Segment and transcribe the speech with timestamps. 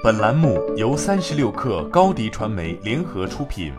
[0.00, 3.72] 本栏目由三十六氪高低传媒联合出品。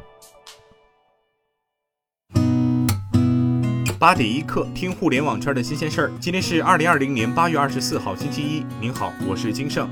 [3.97, 6.11] 八点一刻，听互联网圈的新鲜事儿。
[6.19, 8.65] 今天是二零二零年八月二十四号，星期一。
[8.81, 9.87] 您好，我是金盛。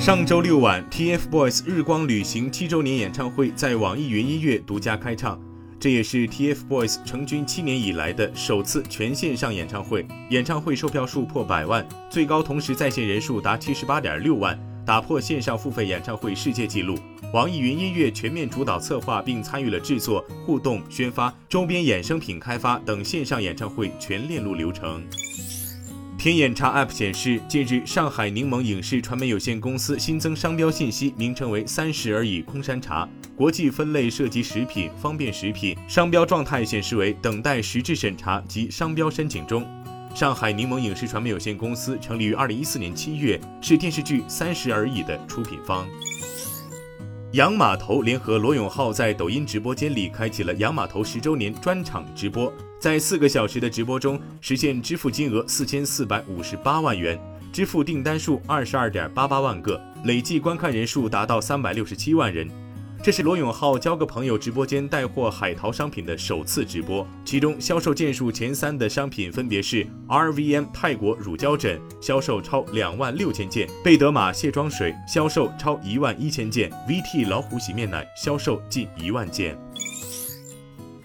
[0.00, 5.40] 上周六晚，TFBOYS 日光旅行七周年演唱会在网易云音乐独家开唱。
[5.78, 16.96] 这也是 TFBOYS 成军七年以来的首次全线上演唱会，演唱会售票数破百万，最高同时在线人数达七十八点六万，打破线上付费演唱会世界纪录。
[17.32, 25.04] 网易云音乐全面主导策划并参与了制作、互动、宣发、周边衍生品开发等线上演唱会全链路流程。
[26.26, 39.64] 天眼查 App 显示，近日上海柠檬影视传媒有限公司新增商标信息，名称为“三十而已空山茶”，国际分类涉及食品、方便食品，商标状态显示为等待实质审查及商标申请中。
[40.16, 45.86] 上海柠檬影视传媒有限公司成立于二零一四年七月，是电视剧《三十而已》的出品方。
[47.32, 57.20] 洋码头联合罗永浩在抖音直播间里开启了洋码头十周年专场直播，在四个小时的直播中，实现支付金额四千四百五十八万元，
[57.52, 62.48] 支付订单数二十二点八八万个，累计观看人数达到三百六十七万人。
[63.06, 79.56] 这是罗永浩交个朋友直播间带货海淘商品的首次直播，其中销售件数前三的商品分别是 RVM 泰国乳胶枕，销售超两万六千件；贝德玛卸妆水，销售超一万一千件；VT 老虎洗面奶，销售近一万件。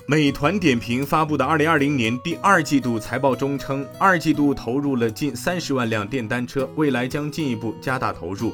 [0.07, 8.51] 美团点评发布的二零二零年第二季度财报中称，二季度投入了近三十万辆电单车，未来将进一步加大投入。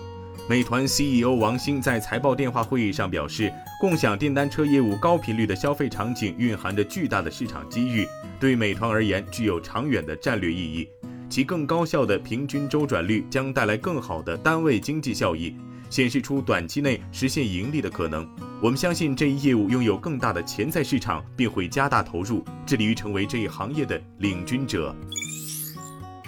[0.50, 8.08] 美团 CEO 王兴在财报电话会议上表示，共享电单车业务高频率的消费场景蕴含着巨大的市场机遇，
[8.40, 10.88] 对美团而言具有长远的战略意义。
[11.30, 15.54] 其更高效的平均周转率将带来更好的单位经济效益，
[15.90, 18.26] 显示出短期内实现盈利的可能。
[18.62, 24.96] 我们相信这一业务拥有更大的潜在市场，并会加大投入，致力于成为这一行业的领军者。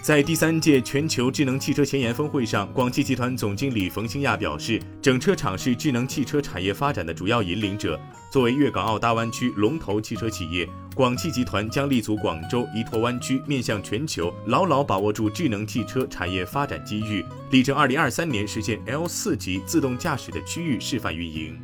[0.09, 8.01] 在第三届全球智能汽车前沿峰会上，广汽集团总经理冯兴亚表示，整车厂是智能汽车产业发展的主要引领者。
[8.31, 21.55] 作为粤港澳大湾区龙头汽车企业，广汽集团将立足广州、依托湾区，面向全球，牢牢把握住智能汽车产业发展机遇，力争2023年实现 L 四级自动驾驶的区域示范运营。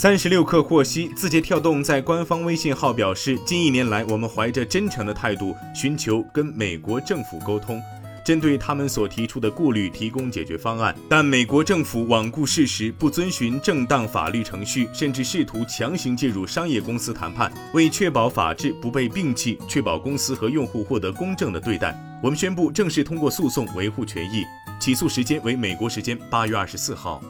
[0.00, 7.82] 三十六氪获悉，字节跳动在官方微信号表示，近一年来，我们怀着真诚的态度，寻求跟美国政府沟通，
[8.24, 10.94] 针对他们所提出的顾虑提供解决方案。
[11.08, 17.52] 但美国政府罔顾事实，不遵循正当法律程序，甚至试图强行介入商业公司谈判。
[17.74, 21.92] 为确保法治不被摒弃，确保公司和用户获得公正的对待，
[22.22, 24.44] 我们宣布正式通过诉讼维护权益。
[24.78, 27.20] 起诉时间为美国时间八月二十四号。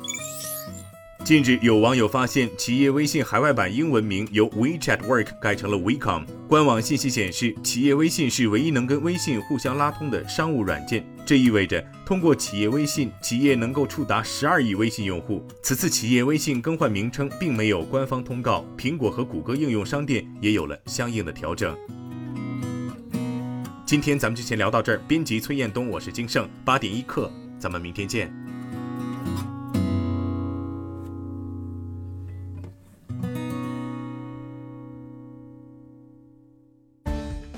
[1.25, 6.25] 近日，有网友发现，企业微信海外版英文名由 WeChat Work 改成了 WeCom。
[6.49, 11.05] 官网信息显示，企业微信是唯一能跟微信互相拉通的商务软件。
[11.27, 15.47] 这意味着，通过企业微信，企业能够触达十二亿微信用户。
[15.63, 21.77] 此次企业微信更换名称，并没有官方通告，苹果和谷歌应用商店也有了相应的调整。
[23.85, 25.01] 今天咱们就先聊到这儿。
[25.07, 28.33] 编辑崔彦东，我是金盛，八点一刻，咱们明天见。